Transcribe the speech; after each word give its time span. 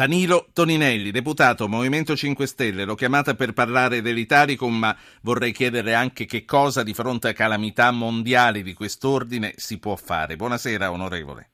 Danilo 0.00 0.46
Toninelli, 0.54 1.10
deputato 1.10 1.68
Movimento 1.68 2.16
5 2.16 2.46
Stelle, 2.46 2.86
l'ho 2.86 2.94
chiamata 2.94 3.34
per 3.34 3.52
parlare 3.52 4.00
dell'Italicum, 4.00 4.74
ma 4.74 4.96
vorrei 5.20 5.52
chiedere 5.52 5.92
anche 5.92 6.24
che 6.24 6.46
cosa 6.46 6.82
di 6.82 6.94
fronte 6.94 7.28
a 7.28 7.32
calamità 7.34 7.90
mondiali 7.90 8.62
di 8.62 8.72
quest'ordine 8.72 9.52
si 9.56 9.78
può 9.78 9.96
fare. 9.96 10.36
Buonasera, 10.36 10.90
onorevole. 10.90 11.50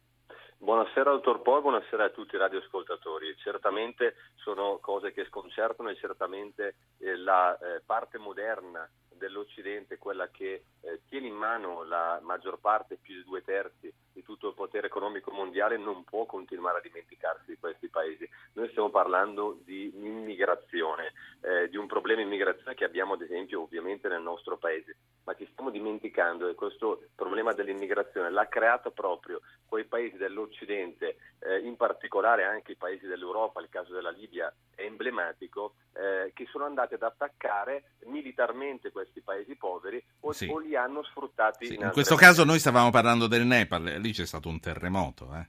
Buonasera 0.59 1.11
dottor 1.11 1.43
Po, 1.43 1.61
buonasera 1.61 2.05
a 2.05 2.11
tutti 2.11 2.37
i 2.37 2.39
radioascoltatori. 2.39 3.35
Certamente 3.43 4.15
sono 4.37 4.79
cose 4.81 5.13
che 5.13 5.25
sconcertano 5.25 5.89
e 5.89 5.97
certamente 5.97 6.77
eh, 6.99 7.17
la 7.17 7.59
eh, 7.59 7.83
parte 7.85 8.17
moderna 8.19 8.89
dell'Occidente, 9.13 9.99
quella 9.99 10.29
che 10.29 10.63
eh, 10.83 11.01
tiene 11.09 11.27
in 11.27 11.35
mano 11.35 11.83
la 11.83 12.21
maggior 12.23 12.61
parte, 12.61 12.97
più 13.03 13.17
di 13.17 13.25
due 13.25 13.43
terzi, 13.43 13.93
tutto 14.27 14.49
il 14.49 14.55
potere 14.55 14.89
economico 14.89 15.31
mondiale, 15.31 15.79
non 15.79 16.05
può 16.05 16.27
continuare 16.27 16.79
a 16.79 16.83
dimenticarsi 16.83 17.45
di 17.47 17.57
questi 17.59 17.89
paesi. 17.89 18.29
Noi 18.55 18.69
stiamo 18.71 18.91
parlando 18.91 19.59
di 19.65 19.93
immigrazione, 19.95 21.13
eh, 21.41 21.69
di 21.69 21.77
un 21.77 21.87
problema 21.87 22.21
immigrazione 22.21 22.75
che 22.75 22.85
abbiamo 22.85 23.15
ad 23.15 23.23
esempio 23.23 23.63
ovviamente 23.63 24.09
nel 24.09 24.21
nostro 24.21 24.59
paese, 24.59 24.97
ma 25.25 25.35
ci 25.35 25.49
stiamo 25.53 25.71
dimenticando 25.71 26.47
che 26.47 26.55
questo 26.55 27.03
problema 27.15 27.53
dell'immigrazione 27.53 28.31
l'ha 28.31 28.49
creato 28.49 28.91
proprio 28.91 29.41
quei 29.67 29.85
paesi 29.85 30.17
dell'Occidente, 30.17 31.17
eh, 31.41 31.59
in 31.61 31.77
particolare 31.77 32.45
anche 32.45 32.73
i 32.73 32.77
paesi 32.77 33.07
dell'Europa, 33.07 33.61
il 33.61 33.69
caso 33.69 33.93
della 33.93 34.11
Libia 34.11 34.53
è 34.75 34.83
emblematico, 34.83 35.75
eh, 35.95 36.33
che 36.35 36.47
sono 36.51 36.65
andati 36.65 36.95
ad 36.95 37.03
attaccare 37.03 37.93
militarmente 38.05 38.91
questi 38.93 39.21
paesi 39.21 39.57
poveri 39.57 40.03
o, 40.21 40.33
sì. 40.33 40.49
o 40.49 40.59
li 40.59 40.77
hanno 40.77 41.03
sfruttati. 41.03 41.67
Sì, 41.67 41.75
in, 41.75 41.83
in 41.83 41.91
questo 41.91 42.17
caso 42.17 42.45
noi 42.45 42.59
stavamo 42.59 42.91
parlando 42.91 43.27
del 43.27 43.45
Nepal, 43.45 43.83
lì 43.83 44.13
c'è 44.17 44.27
stato 44.27 44.49
un 44.49 44.59
terremoto. 44.61 45.35
Eh? 45.35 45.47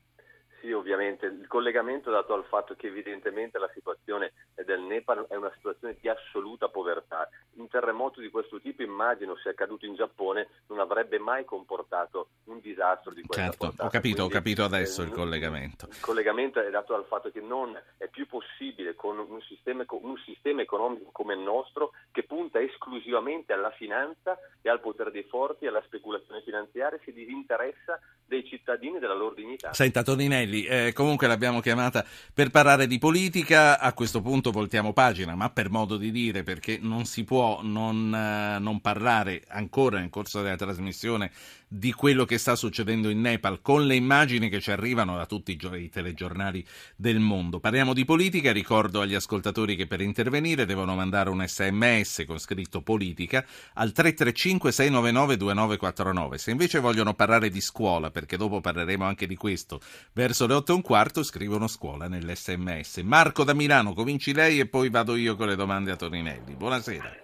Sì, 0.60 0.72
ovviamente. 0.72 1.07
Il 1.26 1.48
collegamento 1.48 2.12
dato 2.12 2.34
al 2.34 2.46
fatto 2.46 2.76
che 2.76 2.88
evidentemente 2.88 3.58
la 3.58 3.70
situazione 3.74 4.34
del 4.66 4.82
Nepal 4.82 5.26
è 5.30 5.36
una 5.36 5.52
situazione 5.56 5.98
di 6.00 6.08
assoluta 6.08 6.68
povertà. 6.68 7.28
Un 7.56 7.68
terremoto 7.68 8.22
di 8.22 8.30
questo 8.30 8.60
tipo, 8.60 8.84
immagino, 8.84 9.36
se 9.38 9.50
accaduto 9.50 9.86
in 9.86 9.96
Giappone, 9.96 10.48
non 10.68 10.80
avrebbe 10.80 11.20
mai 11.20 11.46
comportato 11.46 12.30
un 12.46 12.60
disastro 12.60 13.14
di 13.14 13.24
questa 13.24 13.46
certo, 13.46 13.58
portata. 13.58 13.86
ho 13.86 13.90
capito, 13.90 14.16
Quindi, 14.16 14.34
ho 14.34 14.38
capito 14.38 14.64
adesso 14.64 15.02
eh, 15.02 15.06
il 15.06 15.12
collegamento. 15.12 15.88
Il 15.90 16.00
collegamento 16.00 16.62
è 16.62 16.70
dato 16.70 16.94
dal 16.94 17.06
fatto 17.06 17.32
che 17.32 17.42
non 17.42 17.80
è 17.98 18.08
più 18.08 18.28
possibile 18.28 18.96
con 18.96 19.18
un 19.18 19.42
sistema, 19.42 19.84
un 19.88 20.18
sistema 20.26 20.62
economico 20.62 21.10
come 21.12 21.34
il 21.34 21.40
nostro 21.40 21.92
che 22.12 22.24
punta 22.24 22.60
esclusivamente 22.60 23.54
alla 23.54 23.72
finanza 23.72 24.38
e 24.62 24.70
al 24.70 24.80
potere 24.80 25.12
dei 25.12 25.24
forti 25.24 25.66
e 25.66 25.68
alla 25.70 25.84
speculazione 25.86 26.42
finanziaria, 26.42 27.00
si 27.04 27.12
disinteressa 27.12 28.00
dei 28.26 28.46
cittadini 28.46 28.98
e 28.98 29.00
della 29.00 29.14
loro 29.14 29.34
dignità. 29.34 29.74
Senta 29.74 30.04
Toninelli, 30.04 30.66
eh, 30.66 30.94
comunque 31.08 31.28
l'abbiamo 31.28 31.62
chiamata 31.62 32.06
per 32.34 32.50
parlare 32.50 32.86
di 32.86 32.98
politica, 32.98 33.80
a 33.80 33.94
questo 33.94 34.20
punto 34.20 34.52
voltiamo 34.52 34.92
pagina, 34.92 35.36
ma 35.36 35.50
per 35.50 35.70
modo 35.70 35.96
di 35.96 36.12
dire, 36.12 36.44
perché 36.44 36.80
non 36.82 37.06
si 37.06 37.24
può 37.24 37.62
non, 37.64 38.14
eh, 38.14 38.60
non 38.60 38.82
parlare 38.82 39.46
ancora 39.48 40.00
nel 40.00 40.10
corso 40.10 40.42
della 40.42 40.58
trasmissione 40.58 41.32
di 41.70 41.92
quello 41.92 42.24
che 42.24 42.38
sta 42.38 42.56
succedendo 42.56 43.10
in 43.10 43.20
Nepal 43.20 43.62
con 43.62 43.86
le 43.86 43.96
immagini 43.96 44.48
che 44.48 44.62
ci 44.62 44.72
arrivano 44.72 45.18
da 45.18 45.26
tutti 45.26 45.52
i, 45.52 45.76
i 45.78 45.90
telegiornali 45.90 46.66
del 46.96 47.20
mondo. 47.20 47.60
Parliamo 47.60 47.94
di 47.94 48.06
politica, 48.06 48.54
ricordo 48.54 49.02
agli 49.02 49.16
ascoltatori 49.16 49.76
che 49.76 49.86
per 49.86 50.00
intervenire 50.00 50.66
devono 50.66 50.96
mandare 50.96 51.30
un 51.30 51.44
sms 51.46 52.24
con 52.26 52.40
scritto 52.40 52.82
politica 52.82 53.46
al 53.74 53.92
335 53.92 54.72
699 54.72 55.38
2949. 55.38 56.38
Se 56.38 56.52
invece 56.52 56.80
vogliono 56.80 57.14
parlare 57.14 57.50
di 57.50 57.60
scuola, 57.60 58.12
perché 58.12 58.38
dopo 58.38 58.62
parleremo 58.62 59.04
anche 59.04 59.28
di 59.28 59.36
questo, 59.36 59.82
verso 60.14 60.48
le 60.48 60.54
8 60.54 60.72
e 60.72 60.76
un 60.76 60.82
quarto 60.82 60.97
scrivono 61.22 61.68
scuola 61.68 62.08
nell'sms. 62.08 62.98
Marco 63.04 63.44
da 63.44 63.54
Milano, 63.54 63.94
cominci 63.94 64.34
lei 64.34 64.60
e 64.60 64.68
poi 64.68 64.90
vado 64.90 65.16
io 65.16 65.36
con 65.36 65.48
le 65.48 65.56
domande 65.56 65.92
a 65.92 65.96
Torinelli. 65.96 66.56
Buonasera. 66.56 67.16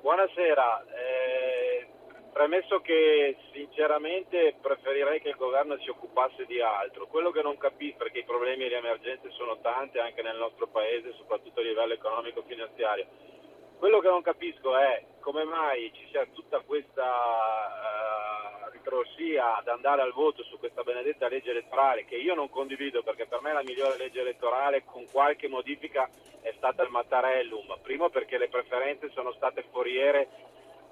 Buonasera. 0.00 0.84
Premesso 2.32 2.80
che 2.80 3.36
sinceramente 3.52 4.54
preferirei 4.62 5.20
che 5.20 5.30
il 5.30 5.36
governo 5.36 5.76
si 5.80 5.90
occupasse 5.90 6.46
di 6.46 6.60
altro, 6.62 7.08
quello 7.08 7.32
che 7.32 7.42
non 7.42 7.58
capisco, 7.58 7.98
perché 7.98 8.20
i 8.20 8.24
problemi 8.24 8.64
e 8.64 8.68
le 8.68 8.78
emergenze 8.78 9.28
sono 9.32 9.58
tante 9.60 9.98
anche 9.98 10.22
nel 10.22 10.38
nostro 10.38 10.68
paese, 10.68 11.12
soprattutto 11.18 11.60
a 11.60 11.64
livello 11.64 11.92
economico-finanziario, 11.92 13.06
quello 13.78 13.98
che 13.98 14.08
non 14.08 14.22
capisco 14.22 14.76
è 14.76 15.04
come 15.20 15.44
mai 15.44 15.90
ci 15.92 16.06
sia 16.10 16.24
tutta 16.32 16.60
questa 16.60 17.02
uh, 18.80 19.00
ritrosia 19.00 19.56
ad 19.56 19.68
andare 19.68 20.02
al 20.02 20.12
voto 20.12 20.42
su 20.44 20.58
questa 20.58 20.82
benedetta 20.82 21.28
legge 21.28 21.50
elettorale 21.50 22.04
che 22.04 22.16
io 22.16 22.34
non 22.34 22.48
condivido 22.48 23.02
perché 23.02 23.26
per 23.26 23.40
me 23.42 23.52
la 23.52 23.62
migliore 23.62 23.96
legge 23.96 24.20
elettorale 24.20 24.84
con 24.84 25.06
qualche 25.10 25.48
modifica 25.48 26.08
è 26.40 26.52
stata 26.56 26.82
il 26.82 26.90
Mattarellum, 26.90 27.78
primo 27.82 28.08
perché 28.08 28.38
le 28.38 28.48
preferenze 28.48 29.10
sono 29.10 29.32
state 29.32 29.64
foriere 29.70 30.28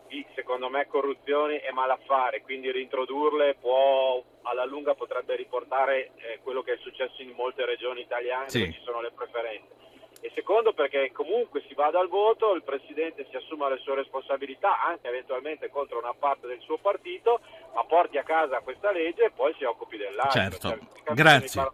di, 0.09 0.25
secondo 0.35 0.69
me, 0.69 0.87
corruzione 0.87 1.63
e 1.63 1.71
malaffare, 1.73 2.43
quindi 2.43 2.73
reintrodurle 2.73 3.57
può, 3.61 4.23
alla 4.43 4.65
lunga 4.65 4.95
potrebbe 4.95 5.37
riportare 5.37 6.13
eh, 6.17 6.41
quello 6.43 6.63
che 6.63 6.75
è 6.75 6.79
successo 6.79 7.23
in 7.23 7.33
molte 7.37 7.65
regioni 7.65 8.01
italiane 8.01 8.49
sì. 8.49 8.61
dove 8.61 8.73
ci 8.73 8.81
sono 8.83 9.01
le 9.01 9.13
preferenze. 9.15 9.88
E 10.21 10.33
secondo 10.35 10.73
perché 10.73 11.13
comunque 11.13 11.63
si 11.69 11.75
vada 11.75 12.01
al 12.01 12.09
voto, 12.09 12.55
il 12.55 12.63
Presidente 12.63 13.27
si 13.31 13.37
assuma 13.37 13.69
le 13.69 13.79
sue 13.79 13.95
responsabilità 13.95 14.83
anche 14.83 15.07
eventualmente 15.09 15.71
contro 15.71 15.99
una 15.99 16.15
parte 16.15 16.47
del 16.47 16.61
suo 16.61 16.79
partito, 16.79 17.41
ma 17.75 17.85
porti 17.85 18.19
a 18.19 18.25
casa 18.25 18.61
questa 18.61 18.91
legge 18.91 19.27
e 19.27 19.31
poi 19.31 19.55
si 19.57 19.65
occupi 19.65 19.97
dell'altro. 19.97 20.41
Certo, 20.41 20.69
cioè, 20.69 21.15
grazie. 21.15 21.71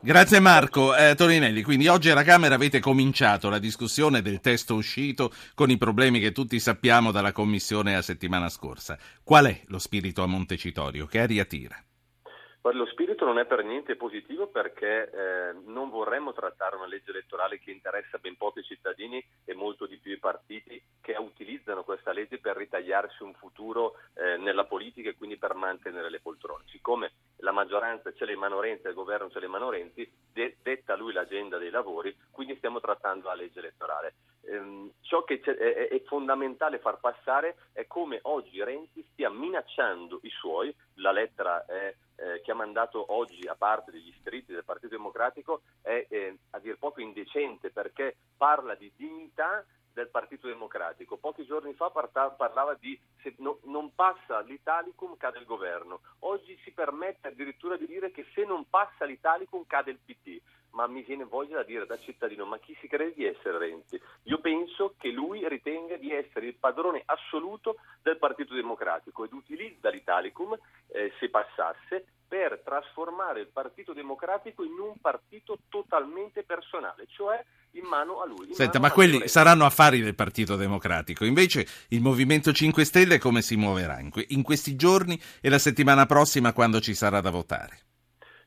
Grazie 0.00 0.38
Marco. 0.38 0.94
Eh, 0.94 1.14
Torinelli, 1.14 1.62
quindi 1.62 1.88
oggi 1.88 2.10
alla 2.10 2.24
Camera 2.24 2.56
avete 2.56 2.78
cominciato 2.78 3.48
la 3.48 3.58
discussione 3.58 4.20
del 4.20 4.40
testo 4.40 4.74
uscito 4.74 5.32
con 5.54 5.70
i 5.70 5.78
problemi 5.78 6.20
che 6.20 6.32
tutti 6.32 6.60
sappiamo 6.60 7.10
dalla 7.10 7.32
Commissione 7.32 7.94
la 7.94 8.02
settimana 8.02 8.50
scorsa. 8.50 8.98
Qual 9.22 9.46
è 9.46 9.62
lo 9.68 9.78
spirito 9.78 10.22
a 10.22 10.26
Montecitorio? 10.26 11.06
Che 11.06 11.20
aria 11.20 11.46
tira? 11.46 11.82
Lo 12.72 12.86
spirito 12.86 13.26
non 13.26 13.38
è 13.38 13.44
per 13.44 13.62
niente 13.62 13.94
positivo 13.94 14.46
perché 14.46 15.10
eh, 15.10 15.52
non 15.66 15.90
vorremmo 15.90 16.32
trattare 16.32 16.76
una 16.76 16.86
legge 16.86 17.10
elettorale 17.10 17.58
che 17.58 17.70
interessa 17.70 18.16
ben 18.16 18.36
pochi 18.38 18.62
cittadini 18.62 19.22
e 19.44 19.52
molto 19.52 19.84
di 19.84 19.98
più 19.98 20.12
i 20.12 20.18
partiti 20.18 20.82
che 21.02 21.14
utilizzano 21.18 21.84
questa 21.84 22.12
legge 22.12 22.38
per 22.38 22.56
ritagliarsi 22.56 23.22
un 23.22 23.34
futuro 23.34 23.96
eh, 24.14 24.38
nella 24.38 24.64
politica 24.64 25.10
e 25.10 25.14
quindi 25.14 25.36
per 25.36 25.52
mantenere 25.52 26.08
le 26.08 26.20
poltrone. 26.20 26.64
Siccome 26.68 27.12
la 27.38 27.52
maggioranza 27.52 28.12
c'è 28.12 28.24
le 28.24 28.34
mano 28.34 28.60
Renzi 28.60 28.86
il 28.86 28.94
governo 28.94 29.28
c'è 29.28 29.40
le 29.40 29.48
mano 29.48 29.68
Renzi, 29.68 30.10
de- 30.32 30.56
detta 30.62 30.96
lui 30.96 31.12
l'agenda 31.12 31.58
dei 31.58 31.70
lavori, 31.70 32.16
quindi 32.30 32.56
stiamo 32.56 32.80
trattando 32.80 33.28
la 33.28 33.34
legge 33.34 33.58
elettorale. 33.58 34.14
Ehm, 34.46 34.90
ciò 35.02 35.22
che 35.24 35.40
è, 35.40 35.88
è, 35.88 36.02
fondamentale 36.04 36.78
far 36.78 36.98
passare 36.98 37.56
è 37.72 37.86
come 37.86 38.20
oggi 38.22 38.62
Renzi 38.64 39.06
stia 39.12 39.30
minacciando 39.30 40.20
i 40.22 40.30
suoi, 40.30 40.74
la 40.94 41.12
lettera 41.12 41.64
è 41.66 41.94
che 42.44 42.52
ha 42.52 42.54
mandato 42.54 43.12
oggi 43.12 43.48
a 43.48 43.56
parte 43.56 43.90
degli 43.90 44.08
iscritti 44.08 44.52
del 44.52 44.64
Partito 44.64 44.88
Democratico 44.88 45.62
è 45.80 46.06
eh, 46.08 46.38
a 46.50 46.58
dir 46.58 46.76
poco 46.78 47.00
indecente 47.00 47.70
perché 47.70 48.16
parla 48.36 48.74
di 48.74 48.92
dignità 48.94 49.64
del 49.94 50.08
Partito 50.08 50.46
Democratico. 50.46 51.16
Pochi 51.16 51.46
giorni 51.46 51.72
fa 51.72 51.88
parlava 51.90 52.74
di 52.74 53.00
se 53.22 53.34
no, 53.38 53.60
non 53.64 53.94
passa 53.94 54.40
l'Italicum 54.40 55.16
cade 55.16 55.38
il 55.38 55.46
governo. 55.46 56.00
Oggi 56.20 56.58
si 56.62 56.72
permette 56.72 57.28
addirittura 57.28 57.76
di 57.76 57.86
dire 57.86 58.10
che 58.10 58.26
se 58.34 58.44
non 58.44 58.68
passa 58.68 59.06
l'Italicum 59.06 59.64
cade 59.66 59.92
il 59.92 59.98
PT. 60.04 60.42
Ma 60.74 60.88
mi 60.88 61.02
viene 61.02 61.22
voglia 61.22 61.58
da 61.58 61.62
dire 61.62 61.86
da 61.86 61.96
cittadino, 62.00 62.44
ma 62.46 62.58
chi 62.58 62.76
si 62.80 62.88
crede 62.88 63.14
di 63.14 63.24
essere 63.24 63.58
Renzi? 63.58 64.00
Io 64.24 64.40
penso 64.40 64.96
che 64.98 65.08
lui 65.10 65.48
ritenga 65.48 65.96
di 65.96 66.10
essere 66.10 66.46
il 66.46 66.56
padrone 66.56 67.02
assoluto 67.04 67.76
del 68.02 68.18
Partito 68.18 68.54
Democratico 68.54 69.24
ed 69.24 69.32
utilizza 69.32 69.88
l'Italicum, 69.88 70.58
eh, 70.88 71.12
se 71.20 71.30
passasse, 71.30 72.06
trasformare 72.74 73.40
il 73.40 73.48
Partito 73.52 73.92
Democratico 73.92 74.64
in 74.64 74.78
un 74.80 74.94
partito 75.00 75.58
totalmente 75.68 76.42
personale, 76.42 77.06
cioè 77.08 77.42
in 77.72 77.84
mano 77.84 78.20
a 78.20 78.26
lui. 78.26 78.52
Senta, 78.52 78.80
ma 78.80 78.90
quelli 78.90 79.18
Renzi. 79.18 79.28
saranno 79.28 79.64
affari 79.64 80.00
del 80.00 80.14
Partito 80.14 80.56
Democratico. 80.56 81.24
Invece 81.24 81.66
il 81.88 82.00
Movimento 82.00 82.52
5 82.52 82.84
Stelle 82.84 83.18
come 83.18 83.42
si 83.42 83.56
muoverà 83.56 84.00
in, 84.00 84.10
que- 84.10 84.26
in 84.30 84.42
questi 84.42 84.74
giorni 84.74 85.20
e 85.40 85.48
la 85.48 85.58
settimana 85.58 86.06
prossima 86.06 86.52
quando 86.52 86.80
ci 86.80 86.94
sarà 86.94 87.20
da 87.20 87.30
votare? 87.30 87.78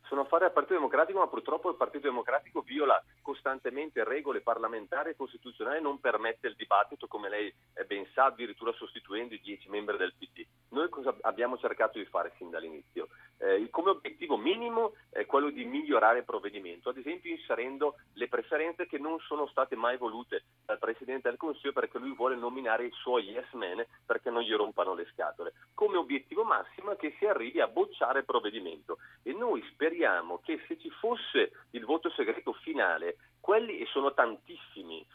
Sono 0.07 0.21
affari 0.21 0.45
al 0.45 0.53
Partito 0.53 0.75
Democratico, 0.75 1.19
ma 1.19 1.27
purtroppo 1.27 1.69
il 1.69 1.75
Partito 1.75 2.07
Democratico 2.07 2.61
viola 2.61 3.01
costantemente 3.21 4.03
regole 4.03 4.41
parlamentari 4.41 5.11
e 5.11 5.15
costituzionali 5.15 5.77
e 5.77 5.81
non 5.81 5.99
permette 5.99 6.47
il 6.47 6.55
dibattito, 6.55 7.07
come 7.07 7.29
lei 7.29 7.53
ben 7.85 8.07
sa, 8.13 8.25
addirittura 8.25 8.71
sostituendo 8.73 9.33
i 9.33 9.41
dieci 9.41 9.69
membri 9.69 9.97
del 9.97 10.13
PD. 10.17 10.45
Noi 10.69 10.89
cosa 10.89 11.15
abbiamo 11.21 11.57
cercato 11.57 11.97
di 11.97 12.05
fare 12.05 12.33
sin 12.37 12.49
dall'inizio? 12.49 13.07
Eh, 13.37 13.69
come 13.69 13.91
obiettivo 13.91 14.37
minimo 14.37 14.93
è 15.09 15.25
quello 15.25 15.49
di 15.49 15.63
migliorare 15.63 16.19
il 16.19 16.25
provvedimento, 16.25 16.89
ad 16.89 16.97
esempio 16.97 17.31
inserendo 17.31 17.95
le 18.13 18.27
preferenze 18.27 18.87
che 18.87 18.97
non 18.97 19.19
sono 19.19 19.47
state 19.47 19.75
mai 19.75 19.97
volute 19.97 20.43
dal 20.67 20.79
Presidente 20.79 21.29
del 21.29 21.37
Consiglio 21.37 21.71
perché 21.71 21.97
lui 21.97 22.13
vuole 22.13 22.35
nominare 22.35 22.87
i 22.87 22.91
suoi 22.91 23.29
yes 23.29 23.49
men 23.53 23.85
perché 24.05 24.29
non 24.29 24.41
gli 24.41 24.53
rompano 24.53 24.93
le 24.93 25.07
scatole. 25.13 25.53
Come 25.73 25.95
obiettivo 25.95 26.43
massimo 26.43 26.91
è 26.91 26.97
che 26.97 27.15
si 27.17 27.25
arrivi 27.25 27.61
a 27.61 27.67
bocciare 27.67 28.19
il 28.19 28.25
provvedimento 28.25 28.97
e 29.23 29.31
noi 29.31 29.63
speriamo 29.71 30.41
che 30.43 30.61
se 30.67 30.77
ci 30.77 30.89
fosse 30.89 31.51
il 31.71 31.85
voto 31.85 32.09
segreto 32.09 32.51
finale 32.51 33.15
quelli, 33.39 33.79
e 33.79 33.85
sono 33.85 34.13
tantissimi, 34.13 35.05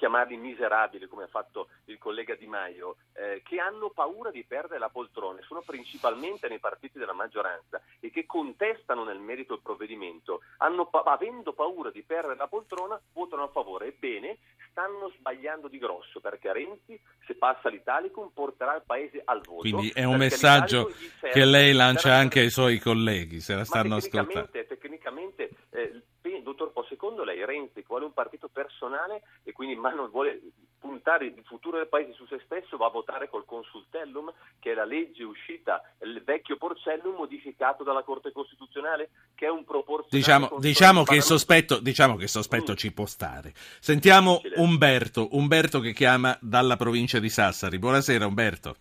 chiamarli 0.00 0.38
miserabili, 0.38 1.06
come 1.06 1.24
ha 1.24 1.28
fatto 1.28 1.68
il 1.84 1.98
collega 1.98 2.34
Di 2.34 2.46
Maio, 2.46 2.96
eh, 3.12 3.42
che 3.44 3.60
hanno 3.60 3.90
paura 3.90 4.30
di 4.30 4.42
perdere 4.44 4.78
la 4.78 4.88
poltrona, 4.88 5.42
sono 5.42 5.60
principalmente 5.60 6.48
nei 6.48 6.58
partiti 6.58 6.98
della 6.98 7.12
maggioranza 7.12 7.82
e 8.00 8.10
che 8.10 8.24
contestano 8.24 9.04
nel 9.04 9.18
merito 9.18 9.52
il 9.52 9.60
provvedimento, 9.62 10.40
hanno, 10.56 10.88
avendo 10.88 11.52
paura 11.52 11.90
di 11.90 12.02
perdere 12.02 12.36
la 12.36 12.46
poltrona, 12.46 12.98
votano 13.12 13.42
a 13.42 13.48
favore. 13.48 13.88
Ebbene, 13.88 14.38
stanno 14.70 15.12
sbagliando 15.18 15.68
di 15.68 15.76
grosso 15.76 16.20
perché 16.20 16.50
Renzi, 16.50 16.98
se 17.26 17.34
passa 17.34 17.68
l'Italicum, 17.68 18.30
porterà 18.32 18.76
il 18.76 18.82
paese 18.86 19.20
al 19.22 19.42
voto. 19.42 19.60
Quindi 19.60 19.90
è 19.90 20.04
un 20.04 20.16
messaggio 20.16 20.90
che 21.20 21.44
lei 21.44 21.74
lancia 21.74 22.14
anche 22.14 22.40
ai 22.40 22.50
suoi 22.50 22.78
colleghi, 22.78 23.40
se 23.40 23.54
la 23.54 23.64
stanno 23.64 23.96
ascoltando. 23.96 24.48
Tecnicamente, 24.50 25.50
eh, 25.70 26.02
dottor 26.42 26.72
Po, 26.72 26.84
secondo 26.84 27.22
lei 27.22 27.44
Renzi 27.44 27.78
vuole 27.90 28.04
un 28.04 28.12
partito 28.12 28.48
personale 28.48 29.22
e 29.42 29.50
quindi 29.50 29.74
ma 29.74 29.90
non 29.90 30.08
vuole 30.10 30.40
puntare 30.78 31.26
il 31.26 31.42
futuro 31.44 31.76
del 31.76 31.88
paese 31.88 32.12
su 32.12 32.24
se 32.26 32.40
stesso, 32.44 32.78
va 32.78 32.86
a 32.86 32.90
votare 32.90 33.28
col 33.28 33.44
consultellum, 33.44 34.32
che 34.58 34.70
è 34.70 34.74
la 34.74 34.86
legge 34.86 35.24
uscita, 35.24 35.82
il 36.02 36.22
vecchio 36.24 36.56
porcellum 36.56 37.16
modificato 37.16 37.84
dalla 37.84 38.02
Corte 38.02 38.32
Costituzionale, 38.32 39.10
che 39.34 39.46
è 39.46 39.50
un 39.50 39.64
proporzionale... 39.64 40.08
Diciamo, 40.08 40.58
diciamo 40.58 41.02
che 41.02 41.16
il 41.16 41.22
sospetto, 41.22 41.80
diciamo 41.80 42.16
che 42.16 42.22
il 42.22 42.28
sospetto 42.30 42.72
mm. 42.72 42.76
ci 42.76 42.92
può 42.92 43.04
stare. 43.04 43.52
Sentiamo 43.54 44.40
Umberto, 44.54 45.28
Umberto 45.36 45.80
che 45.80 45.92
chiama 45.92 46.36
dalla 46.40 46.76
provincia 46.76 47.18
di 47.18 47.28
Sassari. 47.28 47.78
Buonasera 47.78 48.26
Umberto. 48.26 48.76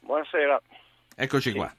Buonasera. 0.00 0.60
Eccoci 1.16 1.50
sì. 1.50 1.56
qua. 1.56 1.72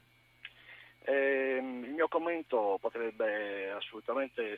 Eh, 1.05 1.57
il 1.57 1.93
mio 1.93 2.07
commento 2.07 2.77
potrebbe 2.81 3.71
assolutamente 3.71 4.57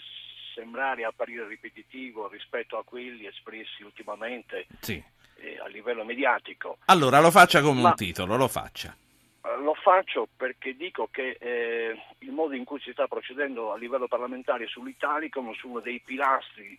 sembrare 0.54 1.04
apparire 1.04 1.48
ripetitivo 1.48 2.28
rispetto 2.28 2.78
a 2.78 2.84
quelli 2.84 3.26
espressi 3.26 3.84
ultimamente 3.84 4.68
sì. 4.80 5.02
eh, 5.36 5.60
a 5.64 5.68
livello 5.68 6.04
mediatico. 6.04 6.78
Allora 6.86 7.20
lo 7.20 7.32
faccia 7.32 7.62
come 7.62 7.82
Ma, 7.82 7.90
un 7.90 7.96
titolo, 7.96 8.36
lo 8.36 8.48
faccia. 8.48 8.96
Eh, 9.44 9.58
lo 9.58 9.74
faccio 9.74 10.28
perché 10.36 10.76
dico 10.76 11.08
che 11.12 11.38
eh, 11.40 12.00
il 12.20 12.32
modo 12.32 12.54
in 12.54 12.64
cui 12.64 12.80
si 12.80 12.92
sta 12.92 13.08
procedendo 13.08 13.72
a 13.72 13.78
livello 13.78 14.08
parlamentare 14.08 14.68
sull'Italicum 14.68 15.54
su 15.54 15.70
uno 15.70 15.80
dei 15.80 16.00
pilastri 16.00 16.78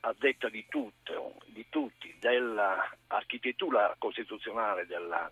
a 0.00 0.14
detta 0.16 0.48
di, 0.48 0.66
tutto, 0.68 1.36
di 1.46 1.66
tutti 1.68 2.14
dell'architettura 2.20 3.94
costituzionale 3.98 4.86
della, 4.86 5.30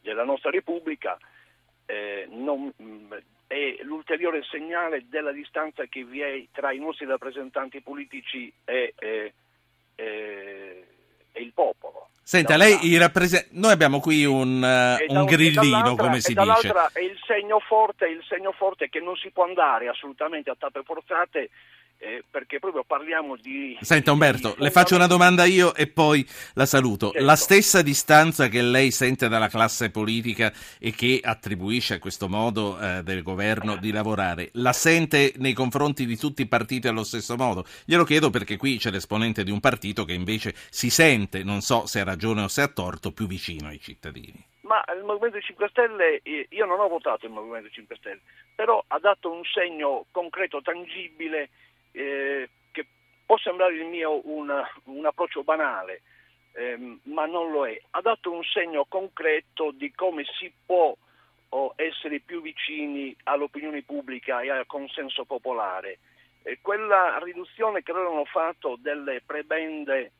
della 0.00 0.24
nostra 0.24 0.50
Repubblica 0.50 1.16
eh, 1.86 2.26
non, 2.30 2.72
è 3.50 3.82
l'ulteriore 3.82 4.44
segnale 4.44 5.06
della 5.08 5.32
distanza 5.32 5.84
che 5.86 6.04
vi 6.04 6.20
è 6.20 6.44
tra 6.52 6.70
i 6.70 6.78
nostri 6.78 7.04
rappresentanti 7.04 7.80
politici 7.80 8.52
e, 8.64 8.94
e, 8.96 9.34
e, 9.96 10.86
e 11.32 11.42
il 11.42 11.52
popolo. 11.52 12.10
Senta, 12.22 12.56
lei 12.56 12.96
rappresen- 12.96 13.48
noi 13.58 13.72
abbiamo 13.72 13.98
qui 13.98 14.24
un, 14.24 14.62
uh, 14.62 15.12
un 15.12 15.24
grillino, 15.24 15.96
come 15.96 16.20
si 16.20 16.32
dice. 16.32 16.72
È 16.92 17.00
il 17.00 17.18
segno 17.26 17.58
forte, 17.58 18.06
il 18.06 18.22
segno 18.28 18.52
forte 18.52 18.88
che 18.88 19.00
non 19.00 19.16
si 19.16 19.30
può 19.30 19.42
andare 19.42 19.88
assolutamente 19.88 20.48
a 20.48 20.54
tappe 20.56 20.84
forzate 20.84 21.50
eh, 22.00 22.24
perché 22.28 22.58
proprio 22.58 22.82
parliamo 22.82 23.36
di... 23.36 23.76
Senta 23.82 24.10
Umberto, 24.10 24.54
di 24.56 24.62
le 24.62 24.70
faccio 24.70 24.94
una 24.94 25.06
domanda 25.06 25.44
io 25.44 25.74
e 25.74 25.86
poi 25.86 26.26
la 26.54 26.64
saluto. 26.64 27.10
Certo. 27.10 27.24
La 27.24 27.36
stessa 27.36 27.82
distanza 27.82 28.48
che 28.48 28.62
lei 28.62 28.90
sente 28.90 29.28
dalla 29.28 29.48
classe 29.48 29.90
politica 29.90 30.50
e 30.78 30.92
che 30.92 31.20
attribuisce 31.22 31.94
a 31.94 31.98
questo 31.98 32.26
modo 32.26 32.80
eh, 32.80 33.02
del 33.02 33.22
governo 33.22 33.76
di 33.76 33.92
lavorare, 33.92 34.48
la 34.54 34.72
sente 34.72 35.34
nei 35.36 35.52
confronti 35.52 36.06
di 36.06 36.16
tutti 36.16 36.42
i 36.42 36.48
partiti 36.48 36.88
allo 36.88 37.04
stesso 37.04 37.36
modo? 37.36 37.66
Glielo 37.84 38.04
chiedo 38.04 38.30
perché 38.30 38.56
qui 38.56 38.78
c'è 38.78 38.90
l'esponente 38.90 39.44
di 39.44 39.50
un 39.50 39.60
partito 39.60 40.06
che 40.06 40.14
invece 40.14 40.54
si 40.70 40.88
sente, 40.88 41.44
non 41.44 41.60
so 41.60 41.84
se 41.84 42.00
ha 42.00 42.04
ragione 42.04 42.42
o 42.42 42.48
se 42.48 42.62
ha 42.62 42.68
torto, 42.68 43.12
più 43.12 43.26
vicino 43.26 43.68
ai 43.68 43.78
cittadini. 43.78 44.42
Ma 44.62 44.82
il 44.96 45.02
Movimento 45.04 45.40
5 45.40 45.68
Stelle, 45.68 46.22
io 46.48 46.64
non 46.64 46.78
ho 46.78 46.88
votato 46.88 47.26
il 47.26 47.32
Movimento 47.32 47.68
5 47.68 47.96
Stelle, 47.96 48.20
però 48.54 48.82
ha 48.86 48.98
dato 49.00 49.30
un 49.30 49.42
segno 49.44 50.06
concreto, 50.12 50.62
tangibile 50.62 51.50
eh, 51.92 52.48
che 52.72 52.86
può 53.24 53.38
sembrare 53.38 53.74
il 53.74 53.86
mio 53.86 54.20
un, 54.28 54.50
un 54.84 55.06
approccio 55.06 55.42
banale, 55.42 56.02
ehm, 56.52 57.00
ma 57.04 57.26
non 57.26 57.50
lo 57.50 57.66
è. 57.66 57.80
Ha 57.90 58.00
dato 58.00 58.32
un 58.32 58.42
segno 58.44 58.84
concreto 58.88 59.70
di 59.72 59.92
come 59.92 60.24
si 60.38 60.52
può 60.64 60.96
oh, 61.50 61.72
essere 61.76 62.20
più 62.20 62.40
vicini 62.40 63.14
all'opinione 63.24 63.82
pubblica 63.82 64.40
e 64.40 64.50
al 64.50 64.66
consenso 64.66 65.24
popolare. 65.24 65.98
Eh, 66.42 66.58
quella 66.62 67.18
riduzione 67.22 67.82
che 67.82 67.92
loro 67.92 68.12
hanno 68.12 68.24
fatto 68.24 68.78
delle 68.80 69.22
prebende 69.24 70.12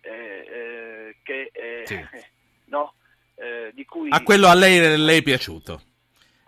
eh, 0.00 0.10
eh 0.10 1.16
che, 1.22 1.50
eh, 1.52 1.82
sì. 1.86 2.04
no, 2.66 2.94
eh, 3.36 3.70
di 3.74 3.84
cui... 3.84 4.08
A 4.10 4.22
quello 4.22 4.48
a 4.48 4.54
lei, 4.54 4.96
lei 4.96 5.18
è 5.18 5.22
piaciuto. 5.22 5.82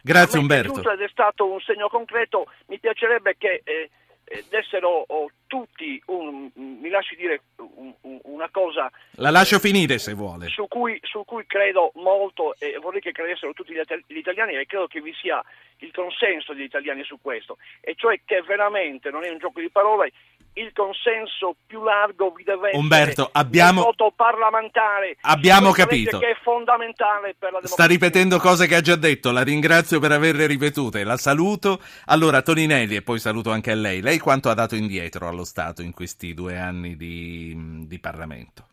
Grazie 0.03 0.39
Umberto. 0.39 0.91
Ed 0.91 1.01
è 1.01 1.09
stato 1.09 1.47
un 1.47 1.61
segno 1.61 1.89
concreto. 1.89 2.47
Mi 2.67 2.79
piacerebbe 2.79 3.37
che 3.37 3.61
eh, 3.65 3.91
eh, 4.31 4.45
dessero 4.49 5.05
oh, 5.09 5.29
tutti, 5.49 6.01
un, 6.07 6.49
mi 6.55 6.89
lasci 6.89 7.17
dire 7.17 7.43
un, 7.57 7.93
un, 8.03 8.21
una 8.23 8.49
cosa... 8.49 8.89
La 9.17 9.31
lascio 9.31 9.59
finire 9.59 9.99
se 9.99 10.15
vuole. 10.15 10.47
Su 10.47 10.69
cui, 10.69 11.01
su 11.03 11.25
cui 11.25 11.45
credo 11.47 11.91
molto 11.97 12.55
e 12.61 12.79
vorrei 12.81 13.01
che 13.01 13.11
credessero 13.11 13.53
tutti 13.53 13.73
gli 13.73 14.17
italiani 14.17 14.55
e 14.55 14.67
credo 14.67 14.87
che 14.87 15.01
vi 15.01 15.13
sia 15.21 15.43
il 15.79 15.91
consenso 15.91 16.53
degli 16.53 16.65
italiani 16.65 17.03
su 17.03 17.19
questo, 17.21 17.59
e 17.81 17.95
cioè 17.97 18.21
che 18.25 18.43
veramente 18.43 19.11
non 19.11 19.25
è 19.25 19.31
un 19.31 19.39
gioco 19.39 19.61
di 19.61 19.71
parole, 19.71 20.13
il 20.55 20.73
consenso 20.75 21.57
più 21.67 21.83
largo 21.83 22.33
vi 22.33 22.43
deve 22.43 22.69
essere 22.69 22.83
Umberto, 22.83 23.29
abbiamo, 23.33 23.83
voto 23.83 24.13
parlamentare. 24.15 25.17
Abbiamo 25.23 25.71
capito. 25.73 26.19
Che 26.19 26.31
è 26.31 26.37
fondamentale 26.43 27.35
per 27.39 27.53
la 27.53 27.61
democrazia. 27.61 27.77
Sta 27.77 27.87
ripetendo 27.87 28.39
cose 28.39 28.67
che 28.67 28.75
ha 28.75 28.81
già 28.81 28.97
detto, 28.97 29.31
la 29.31 29.43
ringrazio 29.43 30.01
per 30.01 30.13
averle 30.13 30.47
ripetute, 30.47 31.05
la 31.05 31.17
saluto. 31.17 31.81
Allora, 32.07 32.43
Toninelli, 32.43 32.97
e 32.97 33.03
poi 33.03 33.19
saluto 33.19 33.51
anche 33.51 33.71
a 33.71 33.77
lei. 33.77 34.01
Lei 34.01 34.19
quanto 34.19 34.51
ha 34.51 34.55
dato 34.55 34.75
indietro 34.75 35.29
allo 35.29 35.45
Stato 35.45 35.83
in 35.83 35.93
questi 35.93 36.35
due 36.35 36.59
anni 36.59 36.97
di, 36.97 37.87
di 37.87 37.99
Parlamento? 37.99 38.70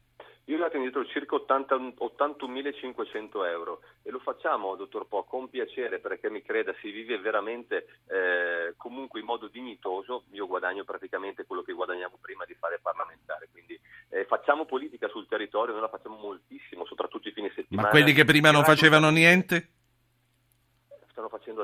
Io 0.50 0.56
ho 0.56 0.60
dato 0.60 0.78
indietro 0.78 1.06
circa 1.06 1.36
81.500 1.36 3.46
euro 3.48 3.82
e 4.02 4.12
lo 4.12 4.20
facciamo, 4.20 4.76
dottor 4.76 5.06
Po, 5.06 5.24
con 5.24 5.50
piacere 5.50 6.00
perché 6.00 6.30
mi 6.30 6.42
creda, 6.42 6.74
si 6.80 6.90
vive 6.90 7.20
veramente 7.20 8.00
eh, 8.08 8.74
comunque 8.78 9.20
in 9.20 9.26
modo 9.26 9.48
dignitoso. 9.48 10.24
Io 10.32 10.48
guadagno 10.48 10.86
praticamente 10.86 11.46
quello 11.46 11.64
che 11.64 11.74
guadagniamo 11.74 12.18
prima 12.22 12.46
di 12.46 12.54
fare 12.54 12.80
parlamentare, 12.82 13.50
quindi 13.52 13.78
eh, 14.10 14.24
facciamo 14.24 14.66
politica 14.66 15.10
sul 15.10 15.28
territorio, 15.28 15.74
noi 15.74 15.82
la 15.82 15.90
facciamo 15.90 16.16
moltissimo, 16.16 16.86
soprattutto 16.86 17.28
i 17.28 17.34
fine 17.34 17.52
settimana. 17.54 17.90
Ma 17.90 17.94
quelli 17.94 18.14
che 18.14 18.24
prima 18.24 18.50
non 18.50 18.64
facevano 18.64 19.10
niente? 19.10 19.72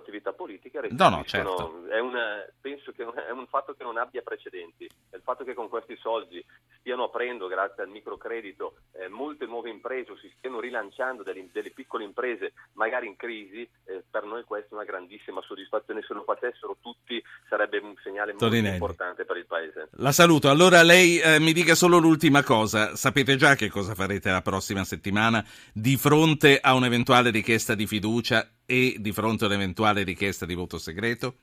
Attività 0.04 0.34
politica. 0.34 0.82
No, 0.90 1.10
no, 1.10 1.24
certo. 1.26 1.88
È 1.88 2.00
una, 2.00 2.46
penso 2.60 2.92
che 2.92 3.04
è 3.04 3.32
un 3.32 3.48
fatto 3.48 3.74
che 3.74 3.84
non 3.84 3.98
abbia 3.98 4.22
precedenti. 4.22 4.86
È 5.10 5.16
il 5.16 5.22
fatto 5.24 5.44
che 5.44 5.54
con 5.54 5.70
questi 5.70 5.96
soldi 5.98 6.44
stiano 6.80 7.06
aprendo, 7.06 7.48
grazie 7.48 7.84
al 7.84 7.90
microcredito, 7.90 8.76
eh, 8.92 9.08
molte 9.08 9.46
nuove 9.46 9.70
imprese 9.70 10.12
o 10.12 10.18
si 10.18 10.32
stiano 10.38 10.60
rilanciando 10.60 11.24
delle, 11.24 11.48
delle 11.52 11.72
piccole 11.72 12.04
imprese, 12.04 12.54
magari 12.74 13.08
in 13.08 13.16
crisi, 13.16 13.68
eh, 13.86 14.04
per 14.10 14.26
noi 14.26 14.44
questa 14.44 14.72
è 14.72 14.74
una 14.74 14.84
grandissima 14.84 15.42
soddisfazione. 15.42 16.04
Se 16.06 16.14
lo 16.14 16.24
facessero 16.24 16.78
tutti 16.82 17.24
sarebbe 17.48 17.78
un 17.78 17.96
segnale 18.04 18.32
molto 18.32 18.48
Torinelli. 18.48 18.74
importante 18.76 19.24
per 19.26 19.38
il 19.38 19.46
Paese. 19.46 19.90
La 19.94 20.12
saluto. 20.12 20.50
Allora 20.50 20.84
lei 20.84 21.20
eh, 21.20 21.40
mi 21.40 21.54
dica 21.54 21.74
solo 21.74 21.98
l'ultima 21.98 22.44
cosa. 22.44 22.96
Sapete 22.96 23.38
già 23.38 23.56
che 23.56 23.70
cosa 23.70 23.96
farete 23.96 24.30
la 24.30 24.42
prossima 24.42 24.84
settimana 24.84 25.44
di 25.72 25.96
fronte 25.96 26.60
a 26.60 26.74
un'eventuale 26.74 27.30
richiesta 27.30 27.76
di 27.76 27.88
fiducia 27.88 28.48
e 28.66 28.96
di 29.00 29.12
fronte 29.12 29.44
a 29.44 29.48
un'eventuale 29.48 30.04
richiesta 30.04 30.46
di 30.46 30.56
voto 30.56 30.78
segreto? 30.78 31.36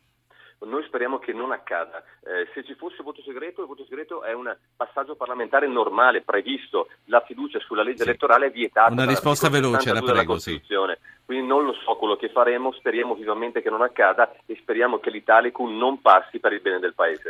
Noi 0.60 0.84
speriamo 0.84 1.18
che 1.18 1.32
non 1.32 1.52
accada. 1.52 2.02
Eh, 2.22 2.46
se 2.52 2.62
ci 2.64 2.74
fosse 2.74 3.02
voto 3.02 3.22
segreto, 3.22 3.62
il 3.62 3.66
voto 3.66 3.84
segreto 3.88 4.22
è 4.22 4.34
un 4.34 4.54
passaggio 4.76 5.16
parlamentare 5.16 5.66
normale, 5.66 6.20
previsto. 6.20 6.88
La 7.06 7.22
fiducia 7.26 7.58
sulla 7.60 7.82
legge 7.82 8.02
sì. 8.02 8.08
elettorale 8.10 8.46
è 8.46 8.50
vietata. 8.50 8.92
Una 8.92 9.06
risposta 9.06 9.48
veloce, 9.48 9.92
la 9.92 10.02
prego. 10.02 10.38
Sì. 10.38 10.60
Quindi 11.24 11.46
non 11.46 11.64
lo 11.64 11.72
so 11.72 11.94
quello 11.94 12.16
che 12.16 12.28
faremo, 12.28 12.72
speriamo 12.72 13.14
vivamente 13.14 13.62
che 13.62 13.70
non 13.70 13.80
accada 13.80 14.34
e 14.44 14.56
speriamo 14.60 14.98
che 14.98 15.10
l'Italicum 15.10 15.78
non 15.78 16.02
passi 16.02 16.40
per 16.40 16.52
il 16.52 16.60
bene 16.60 16.78
del 16.78 16.92
Paese. 16.92 17.28